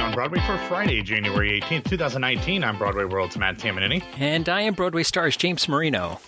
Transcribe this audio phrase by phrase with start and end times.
[0.00, 2.64] On Broadway for Friday, January 18th, 2019.
[2.64, 4.02] I'm Broadway World's Matt Tamanini.
[4.18, 6.20] And I am Broadway stars James Marino.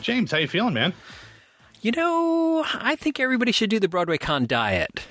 [0.00, 0.94] James, how you feeling, man?
[1.82, 5.06] You know, I think everybody should do the Broadway Con diet.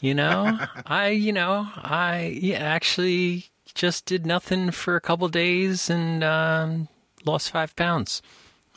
[0.00, 5.90] You know, I, you know, I yeah, actually just did nothing for a couple days
[5.90, 6.88] and um,
[7.24, 8.22] lost five pounds.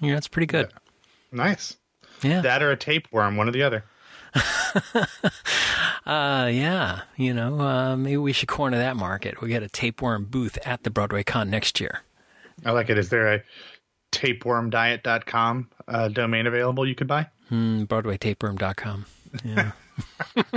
[0.01, 0.71] You know, that's pretty good.
[1.31, 1.77] Nice.
[2.23, 2.41] Yeah.
[2.41, 3.83] That or a tapeworm, one or the other.
[6.05, 7.01] Uh, yeah.
[7.15, 9.41] You know, uh, maybe we should corner that market.
[9.41, 12.01] We get a tapeworm booth at the Broadway Con next year.
[12.65, 12.97] I like it.
[12.97, 13.43] Is there a
[14.11, 17.27] tapewormdiet.com uh, domain available you could buy?
[17.51, 19.05] Mm, BroadwayTapeworm.com.
[19.45, 19.71] Yeah.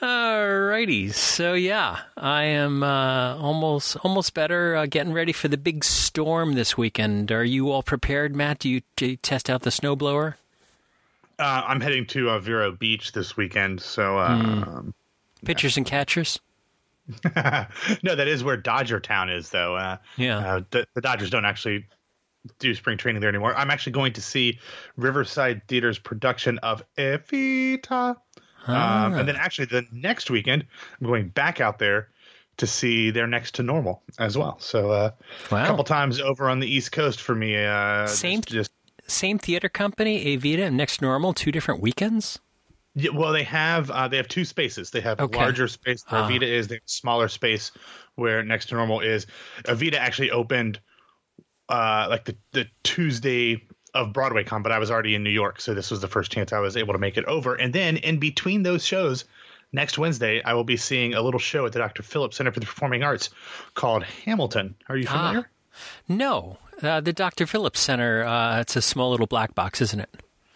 [0.00, 4.76] Alrighty, so yeah, I am uh, almost almost better.
[4.76, 7.32] Uh, getting ready for the big storm this weekend.
[7.32, 8.60] Are you all prepared, Matt?
[8.60, 10.34] Do you, do you test out the snowblower?
[11.38, 14.28] Uh, I'm heading to uh, Vero Beach this weekend, so uh,
[14.66, 14.94] um,
[15.44, 16.40] Pitchers and catchers.
[17.36, 19.76] no, that is where Dodger Town is, though.
[19.76, 20.38] Uh, Yeah.
[20.38, 21.86] uh, the, the Dodgers don't actually
[22.58, 23.54] do spring training there anymore.
[23.56, 24.58] I'm actually going to see
[24.96, 28.16] Riverside Theater's production of Evita,
[28.66, 30.64] um, and then actually the next weekend
[31.00, 32.08] I'm going back out there
[32.56, 34.56] to see their next to normal as well.
[34.60, 35.10] So uh,
[35.52, 35.64] Wow.
[35.64, 37.56] a couple times over on the East Coast for me.
[37.56, 38.70] Uh, Same- just
[39.06, 42.38] Same theater company, Evita and Next Normal, two different weekends.
[42.94, 44.90] Yeah, well, they have uh, they have two spaces.
[44.90, 45.38] They have Okay.
[45.38, 46.28] larger space where Ah.
[46.28, 46.68] Evita is.
[46.68, 47.70] They have smaller space
[48.14, 49.26] where Next Normal is.
[49.64, 50.80] Evita actually opened
[51.68, 53.62] uh, like the the Tuesday
[53.94, 56.52] of BroadwayCon, but I was already in New York, so this was the first chance
[56.52, 57.54] I was able to make it over.
[57.54, 59.24] And then in between those shows,
[59.72, 62.02] next Wednesday, I will be seeing a little show at the Dr.
[62.02, 63.30] Phillips Center for the Performing Arts
[63.74, 64.74] called Hamilton.
[64.88, 65.44] Are you Ah.
[66.08, 67.46] No, uh, the Dr.
[67.46, 68.24] Phillips Center.
[68.24, 70.10] Uh, it's a small little black box, isn't it?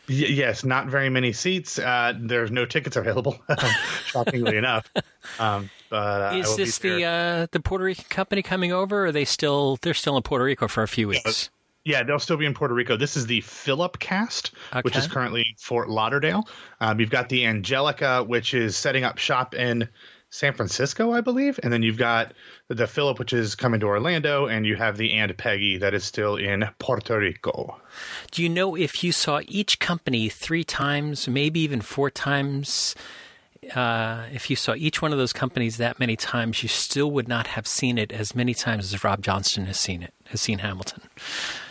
[0.09, 1.79] Y- yes, not very many seats.
[1.79, 3.39] Uh, there's no tickets available,
[4.07, 4.91] shockingly enough.
[5.39, 9.05] Um, but uh, Is this the uh, the Puerto Rican company coming over?
[9.05, 11.51] Or are they still they're still in Puerto Rico for a few weeks?
[11.85, 12.97] Yeah, they'll still be in Puerto Rico.
[12.97, 14.53] This is the Philip cast,
[14.83, 16.47] which is currently Fort Lauderdale.
[16.81, 19.89] Um, you've got the Angelica, which is setting up shop in
[20.31, 21.59] San Francisco, I believe.
[21.63, 22.33] And then you've got
[22.69, 24.47] the Philip, which is coming to Orlando.
[24.47, 27.81] And you have the And Peggy that is still in Puerto Rico.
[28.31, 32.95] Do you know if you saw each company three times, maybe even four times?
[33.75, 37.29] Uh, if you saw each one of those companies that many times, you still would
[37.29, 40.61] not have seen it as many times as Rob Johnston has seen it, has seen
[40.61, 41.03] Hamilton.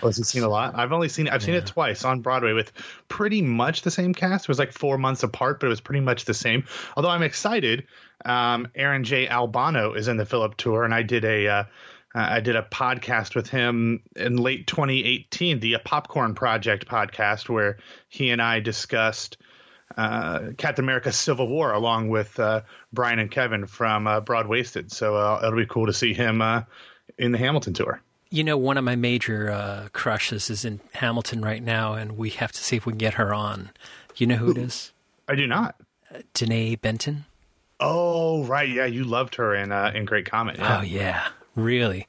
[0.04, 0.76] Oh, has he seen a lot?
[0.76, 2.72] I've only seen I've seen it twice on Broadway with
[3.08, 4.46] pretty much the same cast.
[4.46, 6.64] It was like four months apart, but it was pretty much the same.
[6.96, 7.88] Although I'm excited,
[8.24, 9.28] um, Aaron J.
[9.28, 11.64] Albano is in the Philip tour, and I did a uh,
[12.16, 17.78] uh, I did a podcast with him in late 2018, the Popcorn Project podcast, where
[18.10, 19.38] he and I discussed
[19.98, 22.62] uh, Captain America: Civil War along with uh,
[22.94, 24.92] Brian and Kevin from uh, Broadwasted.
[24.92, 26.64] So uh, it'll be cool to see him uh,
[27.18, 28.02] in the Hamilton tour.
[28.32, 32.30] You know, one of my major uh, crushes is in Hamilton right now, and we
[32.32, 33.72] have to see if we can get her on.
[34.18, 34.92] You know who it is?
[35.28, 35.76] I do not.
[36.34, 37.26] Denée Benton.
[37.80, 40.58] Oh right, yeah, you loved her in uh, in Great Comet.
[40.58, 40.80] Yeah.
[40.80, 42.08] Oh yeah, really.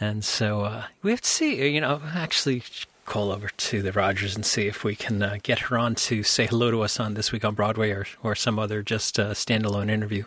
[0.00, 1.68] And so uh, we have to see.
[1.68, 2.62] You know, actually
[3.04, 6.22] call over to the Rodgers and see if we can uh, get her on to
[6.22, 9.32] say hello to us on this week on Broadway or or some other just uh,
[9.32, 10.24] standalone interview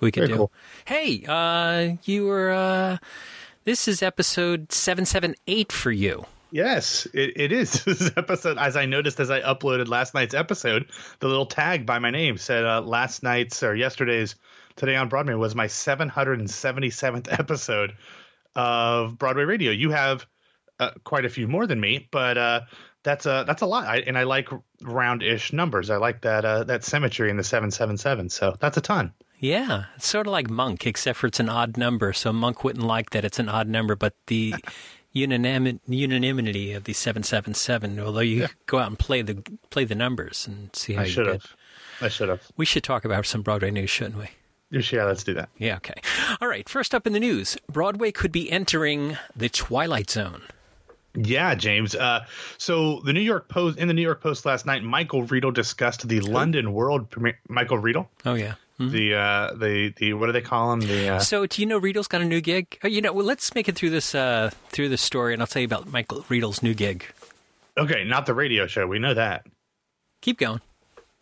[0.00, 0.36] we could Very do.
[0.36, 0.52] cool.
[0.84, 2.50] Hey, uh, you were.
[2.50, 2.98] Uh,
[3.64, 6.26] this is episode seven seven eight for you.
[6.50, 7.84] Yes, it, it is.
[7.84, 10.86] This episode, as I noticed as I uploaded last night's episode,
[11.20, 14.36] the little tag by my name said uh, last night's or yesterday's
[14.76, 17.94] Today on Broadway was my 777th episode
[18.56, 19.70] of Broadway Radio.
[19.70, 20.26] You have
[20.80, 22.60] uh, quite a few more than me, but uh,
[23.02, 23.86] that's a that's a lot.
[23.86, 24.48] I, and I like
[24.82, 25.90] round-ish numbers.
[25.90, 28.28] I like that uh, that symmetry in the 777.
[28.30, 29.12] So that's a ton.
[29.38, 32.12] Yeah, it's sort of like Monk, except for it's an odd number.
[32.12, 34.54] So Monk wouldn't like that it's an odd number, but the
[35.12, 38.00] unanimity, unanimity of the seven seven seven.
[38.00, 41.24] Although you go out and play the play the numbers and see how I you
[41.24, 41.42] get.
[42.00, 42.42] I should have.
[42.56, 44.30] We should talk about some Broadway news, shouldn't we?
[44.70, 45.50] Yeah, let's do that.
[45.58, 45.94] Yeah, okay.
[46.40, 46.68] All right.
[46.68, 50.42] First up in the news, Broadway could be entering the Twilight Zone.
[51.16, 51.94] Yeah, James.
[51.94, 52.24] Uh,
[52.58, 56.08] so the New York Post in the New York Post last night, Michael Riedel discussed
[56.08, 57.38] the London World premiere.
[57.48, 58.54] Michael Riedel, Oh yeah.
[58.78, 60.80] the uh, the the what do they call him?
[60.80, 62.78] The uh, So, do you know Riedel's got a new gig?
[62.82, 65.46] Oh, you know, well, let's make it through this uh, through this story, and I'll
[65.46, 67.04] tell you about Michael Riedel's new gig.
[67.78, 68.86] okay, not the radio show.
[68.86, 69.46] We know that.
[70.22, 70.60] Keep going.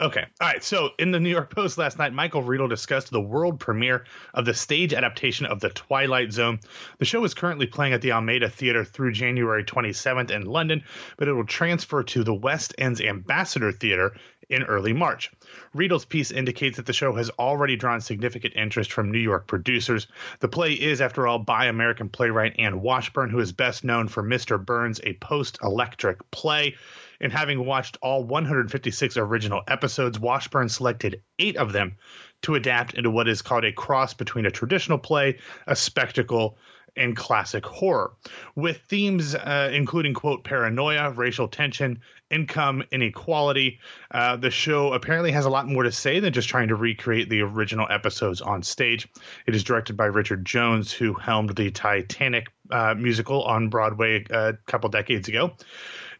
[0.02, 0.26] Okay.
[0.40, 0.64] All right.
[0.64, 4.04] So in the New York Post last night, Michael Riedel discussed the world premiere
[4.34, 6.58] of the stage adaptation of The Twilight Zone.
[6.98, 10.82] The show is currently playing at the Almeida Theater through January 27th in London,
[11.16, 14.16] but it will transfer to the West End's Ambassador Theater
[14.48, 15.30] in early March.
[15.72, 20.08] Riedel's piece indicates that the show has already drawn significant interest from New York producers.
[20.40, 24.22] The play is, after all, by American playwright Anne Washburn, who is best known for
[24.22, 24.62] Mr.
[24.62, 26.74] Burns, a post electric play.
[27.22, 31.96] And having watched all 156 original episodes, Washburn selected eight of them
[32.42, 36.58] to adapt into what is called a cross between a traditional play, a spectacle,
[36.96, 38.12] and classic horror,
[38.54, 43.78] with themes uh, including, quote, paranoia, racial tension, income inequality.
[44.10, 47.28] Uh, the show apparently has a lot more to say than just trying to recreate
[47.30, 49.08] the original episodes on stage.
[49.46, 54.54] It is directed by Richard Jones, who helmed the Titanic uh, musical on Broadway a
[54.66, 55.54] couple decades ago.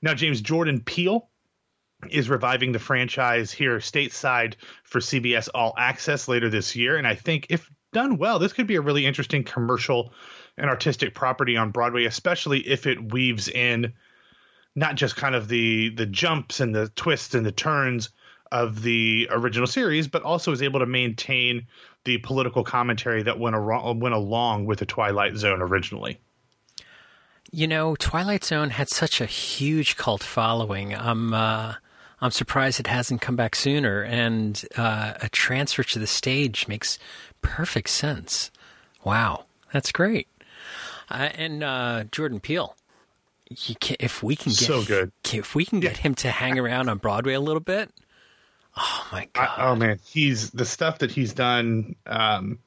[0.02, 1.28] Now, James Jordan Peele
[2.10, 6.96] is reviving the franchise here stateside for CBS All Access later this year.
[6.96, 10.12] And I think if done well, this could be a really interesting commercial
[10.56, 13.92] and artistic property on Broadway, especially if it weaves in
[14.74, 18.10] not just kind of the the jumps and the twists and the turns
[18.50, 21.66] of the original series, but also is able to maintain
[22.04, 26.20] the political commentary that went, ar- went along with the Twilight Zone originally.
[27.50, 30.94] You know, Twilight Zone had such a huge cult following.
[30.94, 31.74] I'm uh,
[32.20, 36.98] I'm surprised it hasn't come back sooner, and uh, a transfer to the stage makes
[37.42, 38.50] perfect sense.
[39.04, 40.28] Wow, that's great.
[41.10, 42.76] Uh, and uh, Jordan Peele,
[43.80, 46.88] can, if we can get so good, if we can get him to hang around
[46.88, 47.90] on Broadway a little bit,
[48.76, 49.48] oh my god!
[49.58, 51.96] I, oh man, he's the stuff that he's done.
[52.06, 52.60] Um,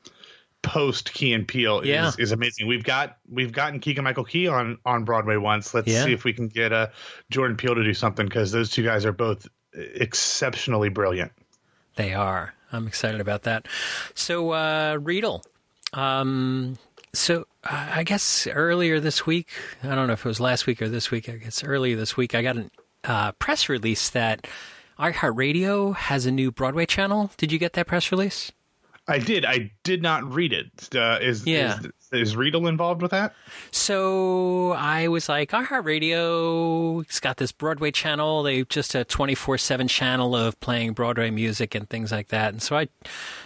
[0.66, 2.12] post Key and Peele is, Yeah.
[2.18, 2.68] is amazing.
[2.68, 5.74] We've got we've gotten Keegan Michael Key on on Broadway once.
[5.74, 6.04] Let's Yeah.
[6.04, 6.88] see if we can get uh,
[7.30, 11.32] Jordan Peele to do something because those two guys are both exceptionally brilliant.
[11.96, 12.54] They are.
[12.72, 13.68] I'm excited about that.
[14.16, 15.44] So, uh, Riedel.
[15.94, 16.78] Um,
[17.14, 19.50] so, uh, I guess earlier this week,
[19.84, 22.18] I don't know if it was last week or this week, I guess earlier this
[22.18, 22.70] week, I got a
[23.06, 24.48] uh, press release that
[25.00, 27.32] iHeartRadio has a new Broadway channel.
[27.38, 28.52] Did you get that press release?
[29.08, 29.46] I did.
[29.46, 30.96] I did not read it.
[30.96, 31.78] Uh, is, Yeah.
[31.80, 33.34] is is Riedel involved with that?
[33.72, 38.42] So I was like, "Our iHeartRadio, it's got this Broadway channel.
[38.44, 42.54] They just a 24 7 channel of playing Broadway music and things like that.
[42.54, 42.88] And so I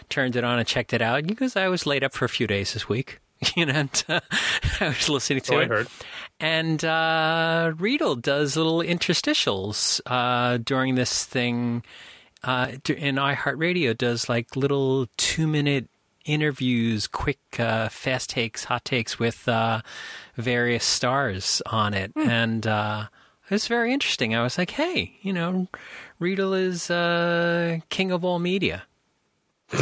[0.10, 2.48] turned it on and checked it out because I was laid up for a few
[2.48, 3.20] days this week.
[3.56, 4.20] You know, and, uh,
[4.82, 5.68] I was listening to I it.
[5.70, 5.88] heard.
[6.42, 11.84] And uh, Riedel does little interstitials uh, during this thing.
[12.44, 15.90] Uh, d- and iHeartRadio does like little two minute
[16.26, 19.82] interviews, quick, uh, fast takes, hot takes with uh,
[20.36, 22.12] various stars on it.
[22.16, 23.08] And uh,
[23.50, 24.36] it was very interesting.
[24.36, 25.68] I was like, hey, you know,
[26.20, 28.84] Riedel is uh, king of all media.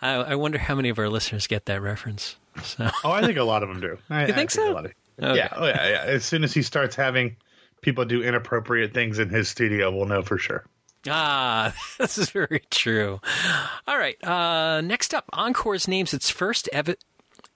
[0.00, 2.36] I, I wonder how many of our listeners get that reference.
[2.62, 2.90] So.
[3.04, 3.98] Oh, I think a lot of them do.
[4.10, 4.72] I, You think I so?
[4.72, 4.92] A lot of,
[5.22, 5.36] Okay.
[5.36, 5.48] Yeah.
[5.54, 5.88] Oh yeah.
[5.88, 6.02] Yeah.
[6.06, 7.36] As soon as he starts having
[7.82, 10.64] people do inappropriate things in his studio, we'll know for sure.
[11.08, 13.20] Ah, this is very true.
[13.86, 14.16] All right.
[14.24, 16.96] Uh, next up, Encore's names its first ev-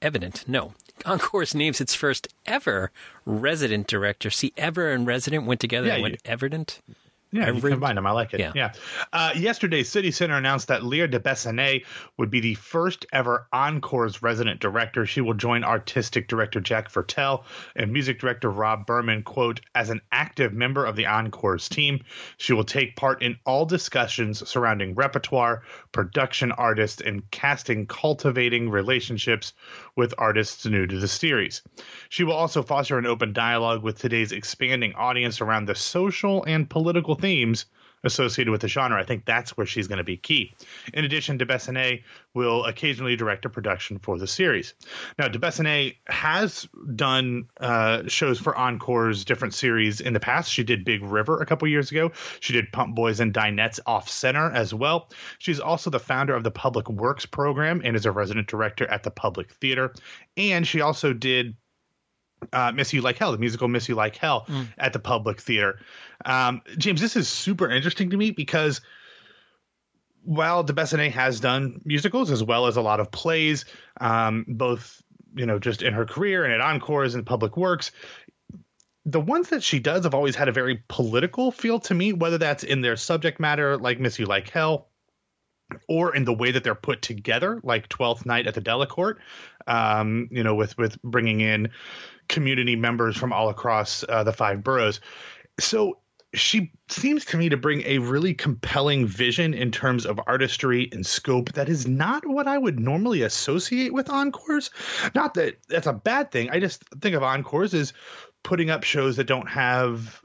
[0.03, 0.45] evident.
[0.49, 0.75] No,
[1.07, 2.91] Encore's names its first ever
[3.25, 4.31] resident director.
[4.31, 5.87] See, ever and resident went together.
[5.89, 6.81] Yeah, and went you- evident.
[7.33, 8.07] Yeah, Every- you combine them.
[8.07, 8.41] I like it.
[8.41, 8.53] Yeah.
[8.55, 8.73] Yeah.
[9.13, 11.85] Uh, yesterday, City Center announced that Lear de Bessonet
[12.17, 15.07] would be the first ever Encore's resident director.
[15.07, 17.45] She will join artistic director Jack Viertel
[17.75, 22.05] and music director Rob Berman, quote, as an active member of the Encore's team.
[22.37, 25.63] She will take part in all discussions surrounding repertoire,
[25.93, 29.53] production artists, and casting, cultivating relationships
[29.97, 31.63] with artists new to the series.
[32.09, 36.69] She will also foster an open dialogue with today's expanding audience around the social and
[36.69, 37.67] political themes
[38.07, 38.99] associated with the genre.
[38.99, 40.55] I think that's where she's going to be key.
[40.95, 42.03] In addition, de Bessonet
[42.35, 44.75] will occasionally direct a production for the series.
[45.19, 50.51] Now, de Bessonet has done uh, shows for Encore's different series in the past.
[50.51, 52.13] She did Big River a couple years ago.
[52.41, 55.11] She did Pump Boys and Dinettes Off Center as well.
[55.39, 59.03] She's also the founder of the Public Works program and is a resident director at
[59.03, 59.93] the Public Theater.
[60.37, 61.57] And she also did
[62.53, 64.47] uh, Miss You Like Hell, the musical Miss You Like Hell
[64.79, 65.81] at the Public Theater.
[66.25, 68.81] Um, James, this is super interesting to me because
[70.27, 73.65] while de has done musicals as well as a lot of plays,
[74.01, 75.03] um, both
[75.35, 77.93] you know just in her career and at encores and public works,
[79.05, 82.13] the ones that she does have always had a very political feel to me.
[82.13, 84.89] Whether that's in their subject matter, like Miss You Like Hell,
[85.89, 89.19] or in the way that they're put together, like Twelfth Night at the Delacorte,
[89.67, 91.71] um, you know, with with bringing in
[92.29, 95.01] community members from all across uh, the five boroughs.
[95.59, 95.99] So
[96.35, 101.07] she seems to me to bring a really compelling vision in terms of artistry and
[101.07, 104.71] scope that is not what I would normally associate with encores.
[105.15, 106.51] Not that that's a bad thing.
[106.51, 107.93] I just think of encores as
[108.43, 110.21] putting up shows that don't have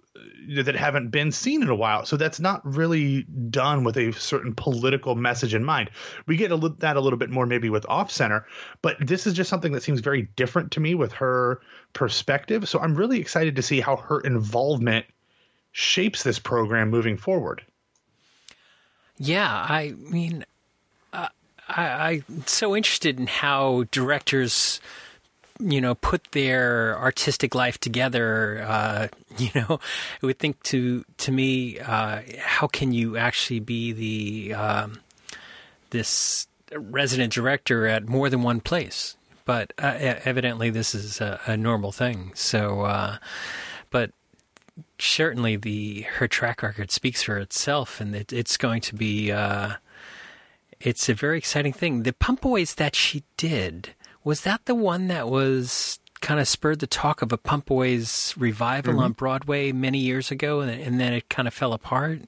[0.64, 2.06] that haven't been seen in a while.
[2.06, 5.90] So that's not really done with a certain political message in mind.
[6.28, 8.46] We get a li- that a little bit more maybe with Off Center,
[8.82, 11.62] but this is just something that seems very different to me with her
[11.94, 12.68] perspective.
[12.68, 15.06] So I'm really excited to see how her involvement
[15.72, 17.64] shapes this program moving forward.
[19.18, 20.44] Yeah, I mean,
[21.14, 21.28] uh,
[21.70, 24.82] I, I'm so interested in how directors
[25.62, 29.80] you know put their artistic life together uh, you know
[30.22, 35.00] i would think to to me uh, how can you actually be the um,
[35.92, 39.16] this resident director at more than one place?
[39.46, 42.32] But uh, evidently this is a, a normal thing.
[42.36, 43.18] So uh,
[43.90, 44.12] but
[45.00, 49.74] certainly the her track record speaks for itself and it, it's going to be uh,
[50.80, 52.04] it's a very exciting thing.
[52.04, 56.80] The pump boys that she did was that the one that was kind of spurred
[56.80, 59.04] the talk of a Pump Boys revival mm-hmm.
[59.04, 62.22] on Broadway many years ago, and, and, then it kind of fell apart?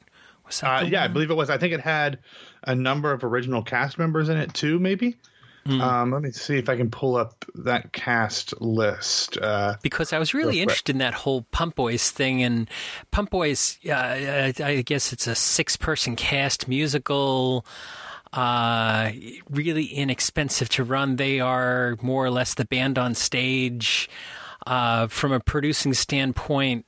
[0.45, 1.09] Was that uh, yeah, one?
[1.09, 1.50] I believe it was.
[1.50, 2.19] I think it had
[2.63, 5.17] a number of original cast members in it too, maybe.
[5.65, 5.79] Mm.
[5.79, 9.38] Um, let me see if I can pull up that cast list.
[9.38, 12.69] Uh, because I was really interested in that whole Pump Boys thing, and
[13.12, 17.65] Pump Boys, uh, I guess it's a six-person cast musical
[18.33, 19.11] uh,
[19.49, 21.17] really inexpensive to run.
[21.17, 24.09] They are more or less the band on stage.
[24.65, 26.85] Uh, from a producing standpoint,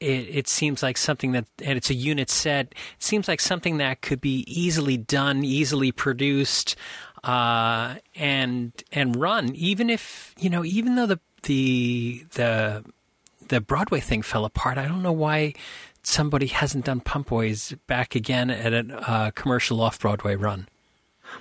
[0.00, 2.72] it, it, seems like something that, and it's a unit set.
[2.72, 6.76] It seems like something that could be easily done, easily produced,
[7.22, 9.54] uh, and and run.
[9.54, 12.84] Even if you know, even though the the the
[13.48, 15.54] the Broadway thing fell apart, I don't know why
[16.02, 20.66] somebody hasn't done Pump Boys back again at a uh, commercial off Broadway run.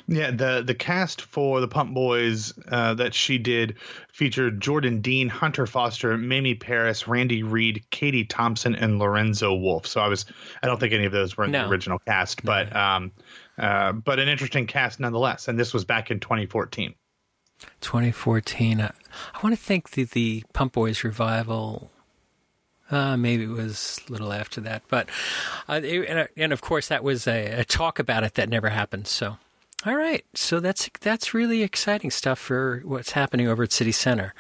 [0.07, 3.75] Yeah, the the cast for the Pump Boys uh, that she did
[4.12, 9.88] featured Jordan Dean, Hunter Foster, Mamie Parris, Randy Redd, Katie Thompson, and Lorenzo Wolff.
[9.88, 10.25] So I was
[10.62, 11.63] I don't think any of those were in no.
[11.63, 13.12] the original cast, but um,
[13.57, 15.47] uh, but an interesting cast nonetheless.
[15.47, 16.93] And this was back in 2014.
[17.81, 18.81] 2014.
[18.81, 21.91] I, I want to think the the Pump Boys revival
[22.91, 25.09] uh, maybe it was a little after that, but
[25.67, 28.69] uh, it, and, and, of course that was a, a, talk about it that never
[28.69, 29.07] happened.
[29.07, 29.38] So
[29.85, 34.33] all right, so that's that's really exciting stuff for what's happening over at City Center.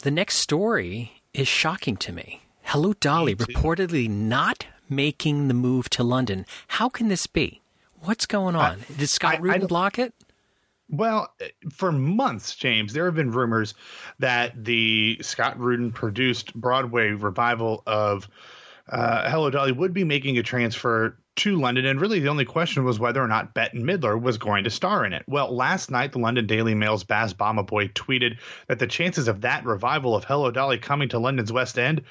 [0.00, 2.42] The next story is shocking to me.
[2.62, 6.44] Hello Dolly reportedly not making the move to London.
[6.68, 7.60] How can this be?
[8.00, 8.80] What's going on?
[8.80, 10.12] Uh, Did Scott I, Rudin I block it?
[10.90, 11.32] Well,
[11.70, 13.74] for months, James, there have been rumors
[14.18, 18.28] that the Scott Rudin produced Broadway revival of
[18.88, 22.84] uh, Hello Dolly would be making a transfer to London, and really the only question
[22.84, 25.22] was whether or not Bette Midler was going to star in it.
[25.26, 29.64] Well, last night, the London Daily Mail's Baz Bamigboye tweeted that the chances of that
[29.64, 32.02] revival of Hello Dolly coming to London's West End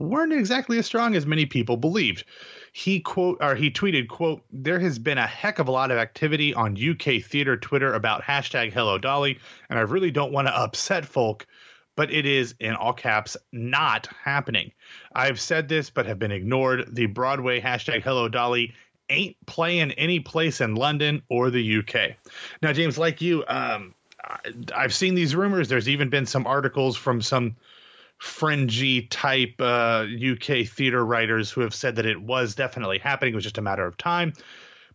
[0.00, 2.24] weren't exactly as strong as many people believed.
[2.72, 5.98] He quote or he tweeted, quote, there has been a heck of a lot of
[5.98, 9.38] activity on UK theater Twitter about hashtag Hello Dolly,
[9.70, 11.46] and I really don't want to upset folk,
[11.96, 14.72] but it is in all caps not happening.
[15.14, 16.94] I've said this but have been ignored.
[16.94, 18.74] The Broadway hashtag Hello Dolly
[19.10, 22.16] ain't playing any place in London or the UK.
[22.62, 23.94] Now, James, like you, um,
[24.74, 25.68] I've seen these rumors.
[25.68, 27.56] There's even been some articles from some
[28.18, 33.34] fringy type uh, UK theater writers who have said that it was definitely happening.
[33.34, 34.32] It was just a matter of time.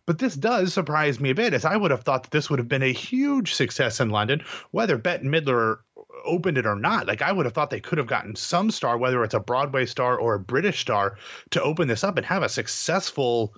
[0.06, 2.58] But this does surprise me a bit, as I would have thought that this would
[2.58, 4.42] have been a huge success in London,
[4.72, 5.78] whether Bette Midler
[6.24, 7.06] opened it or not.
[7.06, 9.86] Like I would have thought they could have gotten some star, whether it's a Broadway
[9.86, 11.16] star or a British star,
[11.50, 13.54] to open this up and have a successful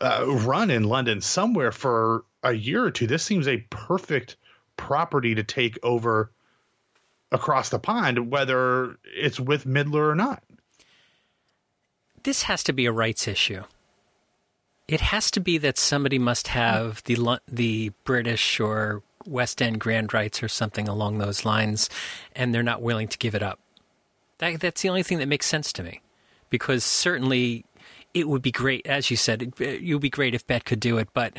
[0.00, 3.06] uh, run in London somewhere for a year or two.
[3.06, 4.36] This seems a perfect
[4.76, 6.30] property to take over
[7.32, 10.42] across the pond, whether it's with Midler or not.
[12.22, 13.62] This has to be a rights issue.
[14.88, 20.14] It has to be that somebody must have the the British or West End grand
[20.14, 21.90] rights or something along those lines,
[22.34, 23.58] and they're not willing to give it up.
[24.38, 26.00] That, that's the only thing that makes sense to me,
[26.50, 27.64] because certainly
[28.14, 30.80] it would be great, as you said, it, it would be great if Bette could
[30.80, 31.34] do it, but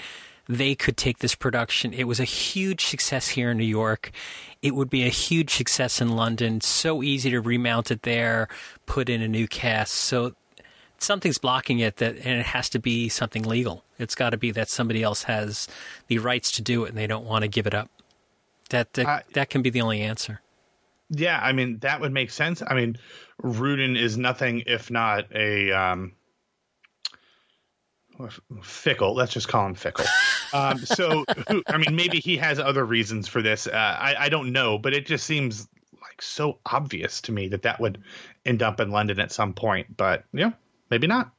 [0.50, 1.94] they could take this production.
[1.94, 4.12] It was a huge success here in New York.
[4.62, 6.62] It would be a huge success in London.
[6.62, 8.48] So easy to remount it there,
[8.86, 9.94] put in a new cast.
[9.94, 10.36] So
[10.99, 13.83] something's blocking it that and it has to be something legal.
[13.99, 15.67] It's got to be that somebody else has
[16.07, 17.89] the rights to do it and they don't want to give it up.
[18.69, 20.41] That that, uh, that can be the only answer.
[21.09, 22.61] Yeah, I mean that would make sense.
[22.65, 22.97] I mean,
[23.41, 26.13] Rudin is nothing if not a um,
[28.61, 29.15] fickle.
[29.15, 30.05] Let's just call him fickle.
[30.53, 31.25] Um, so,
[31.67, 33.67] I mean, maybe he has other reasons for this.
[33.67, 37.47] Uh, I, I don't know, but it just seems like like so obvious to me
[37.49, 38.03] that that would
[38.45, 39.95] end up in London at some point.
[39.95, 40.51] But yeah,
[40.89, 41.32] maybe not.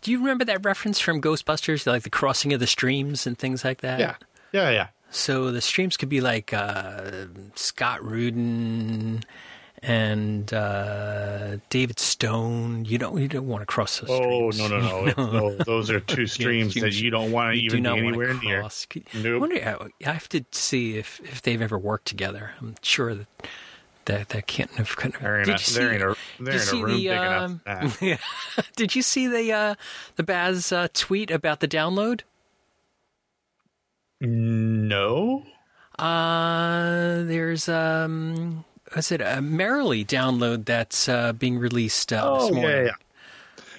[0.00, 3.64] Do you remember that reference from Ghostbusters, like the crossing of the streams and things
[3.64, 4.00] like that?
[4.00, 4.16] Yeah,
[4.52, 4.88] yeah, yeah.
[5.10, 9.22] So the streams could be like uh, Scott Rudin
[9.82, 12.86] and uh, David Stone.
[12.86, 14.10] You don't you don't want to cross those.
[14.10, 14.70] Oh streams.
[14.70, 15.32] no no no!
[15.32, 18.60] no those are two streams that you don't want to even be anywhere near.
[18.60, 18.86] cross.
[19.14, 19.88] I wonder.
[20.04, 22.52] I have to see if if they've ever worked together.
[22.60, 23.26] I'm sure that
[24.06, 24.96] that that can't have.
[24.96, 25.22] Couldn't have.
[25.22, 27.18] They're in Did a, you they're see- in a, they're in a room the, big
[27.18, 28.02] um, enough.
[28.02, 28.16] yeah.
[28.76, 29.74] Did you see the uh,
[30.16, 32.20] the Baz uh, tweet about the download?
[34.20, 35.44] No.
[35.98, 38.64] Uh, there's um,
[38.96, 42.70] is it a Merrily download that's uh, being released uh, this Oh morning?
[42.70, 42.92] yeah, yeah,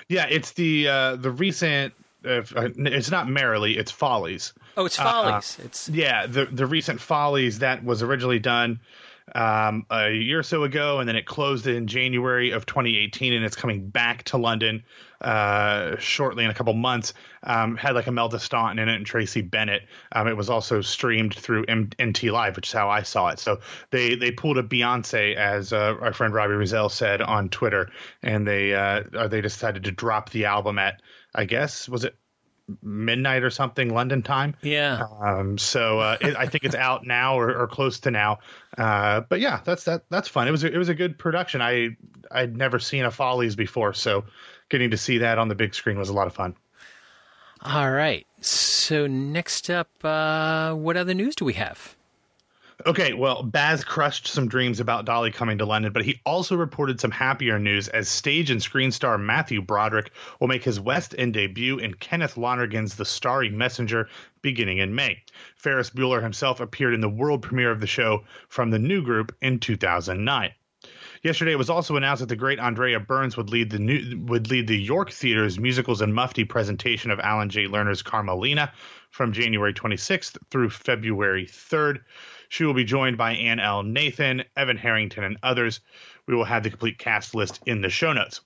[0.10, 0.28] yeah.
[0.30, 1.94] It's the uh, the recent.
[2.26, 3.78] Uh, it's not merrily.
[3.78, 4.54] It's follies.
[4.78, 5.60] Oh, it's Follies.
[5.64, 8.80] it's Yeah, the the recent follies that was originally done
[9.36, 13.46] um, a year or so ago, and then it closed in January of 2018, and
[13.46, 14.84] it's coming back to London
[15.22, 17.14] uh, shortly in a couple months.
[17.44, 19.84] Um, had like Imelda Staunton in it and Tracie Bennett.
[20.12, 23.40] Um, it was also streamed through M- NT Live, which is how I saw it.
[23.40, 23.60] So
[23.92, 27.90] they they pulled a Beyonce, as uh, our friend Robbie Rozelle said on Twitter,
[28.22, 31.02] and they uh, they decided to drop the album at
[31.36, 32.16] I guess was it
[32.82, 34.56] midnight or something London time.
[34.62, 35.04] yeah.
[35.22, 38.40] Um, so uh, it, I think it's out now or, or close to now.
[38.78, 40.04] Uh, but yeah, that's that.
[40.10, 40.48] That's fun.
[40.48, 41.62] It was a, it was a good production.
[41.62, 41.90] I
[42.32, 44.26] I'd never seen a Follies before, so
[44.70, 46.56] getting to see that on the big screen was a lot of fun.
[47.62, 48.28] All right.
[48.42, 51.93] So next up, uh, what other news do we have?
[52.86, 57.00] Okay, well, Baz crushed some dreams about Dolly coming to London, but he also reported
[57.00, 60.12] some happier news as stage and screen star Matthew Broderick
[60.42, 64.10] will make his West End debut in Kenneth Lonergan's The Starry Messenger
[64.42, 65.24] beginning in May.
[65.56, 69.34] Ferris Bueller himself appeared in the world premiere of the show from the new group
[69.42, 70.52] in 2009.
[71.24, 74.50] Yesterday, it was also announced that the great Andrea Burns would lead the new, would
[74.50, 77.68] lead the York Theatre's musicals and mufti presentation of Alan J.
[77.68, 78.74] Lerner's Carmelina
[79.10, 82.02] from January 26th through February 3rd.
[82.50, 83.84] She will be joined by Anne L.
[83.84, 85.80] Nathan, Evan Harrington, and others.
[86.26, 88.42] We will have the complete cast list in the show notes.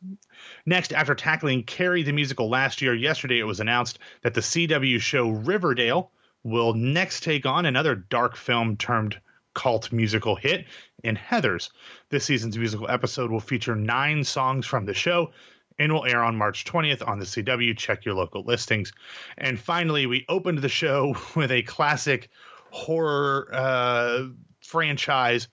[0.65, 4.99] Next, after tackling Carrie the musical last year, yesterday it was announced that the CW
[4.99, 6.11] show Riverdale
[6.43, 9.19] will next take on another dark film termed
[9.53, 10.65] cult musical hit
[11.03, 11.69] in Heathers.
[12.09, 15.31] This season's musical episode will feature nine songs from the show
[15.79, 17.77] and will air on March 20th on the CW.
[17.77, 18.91] Check your local listings.
[19.37, 22.29] And finally, we opened the show with a classic
[22.77, 24.27] horror uh,
[24.61, 25.47] franchise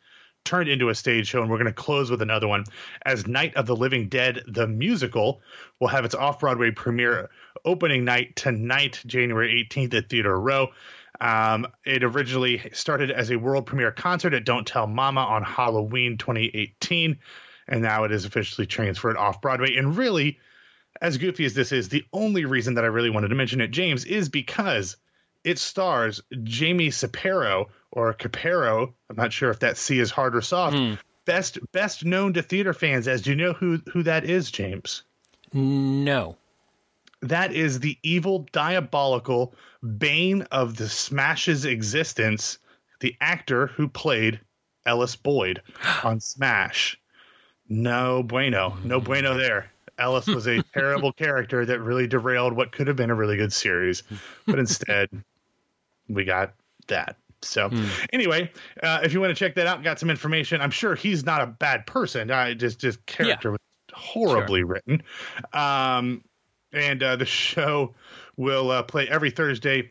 [0.45, 2.65] turned into a stage show, and we're going to close with another one.
[3.07, 5.41] As Night of the Living Dead, the musical,
[5.81, 7.31] will have its off Broadway premiere
[7.65, 10.69] opening night tonight, January 18th at Theater Row.
[11.21, 16.19] Um, it originally started as a world premiere concert at Don't Tell Mama on Halloween
[16.19, 17.19] 2018,
[17.69, 19.77] and now it is officially transferred off Broadway.
[19.77, 20.39] And really,
[21.01, 23.71] as goofy as this is, the only reason that I really wanted to mention it,
[23.71, 24.97] James, is because
[25.45, 28.93] it stars Jaime Cepero or Capero.
[29.09, 30.77] I'm not sure if that C is hard or soft.
[30.77, 30.95] Hmm.
[31.27, 35.03] Best best known to theater fans as do you know who who that is, James?
[35.53, 36.37] No.
[37.23, 39.55] That is the evil, diabolical
[39.97, 42.59] bane of the Smash's existence,
[43.01, 44.41] the actor who played
[44.85, 45.63] Ellis Boyd
[46.05, 47.01] on Smash.
[47.69, 48.77] No bueno.
[48.85, 49.71] No bueno there.
[49.99, 53.53] Ellis was a terrible character that really derailed what could have been a really good
[53.53, 54.03] series.
[54.47, 55.09] But instead,
[56.09, 56.55] we got
[56.89, 57.17] that.
[57.43, 57.71] So,
[58.13, 58.51] anyway,
[58.83, 60.61] uh, if you want to check that out, got some information.
[60.63, 62.31] I'm sure he's not a bad person.
[62.31, 63.61] I just just character was
[63.93, 65.03] horribly written.
[65.53, 66.23] Um,
[66.73, 67.95] and uh, the show
[68.37, 69.91] will uh, play every Thursday,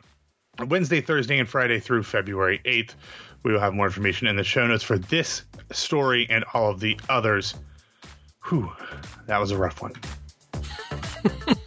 [0.68, 2.96] Wednesday, Thursday, and Friday through February 8th.
[3.44, 6.80] We will have more information in the show notes for this story and all of
[6.80, 7.56] the others.
[8.48, 8.72] Whew,
[9.28, 9.94] that was a rough one.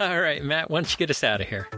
[0.00, 1.68] All right, Matt, why don't you get us out of here?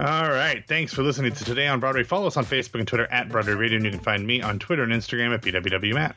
[0.00, 0.64] All right.
[0.66, 2.02] Thanks for listening to Today on Broadway.
[2.02, 4.58] Follow us on Facebook and Twitter at Broadway Radio, and you can find me on
[4.58, 6.14] Twitter and Instagram at BWWMatt.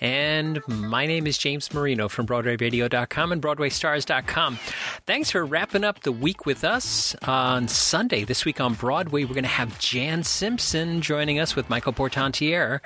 [0.00, 4.58] And my name is James Marino from BroadwayRadio.com and BroadwayStars.com.
[5.06, 7.14] Thanks for wrapping up the week with us.
[7.24, 11.68] On Sunday, this week on Broadway, we're going to have Jan Simpson joining us with
[11.68, 12.80] Michael Portantiere.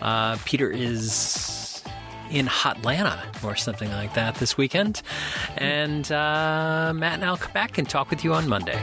[0.00, 1.73] Uh, Peter is
[2.30, 5.02] in Hotlanta or something like that this weekend.
[5.56, 8.82] And uh, Matt and I'll come back and talk with you on Monday.